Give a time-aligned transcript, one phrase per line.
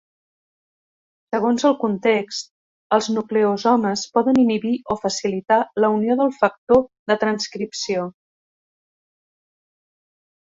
[1.33, 2.49] Segons el context,
[2.97, 6.81] els nucleosomes poden inhibir o facilitar la unió del factor
[7.13, 8.07] de transcripció.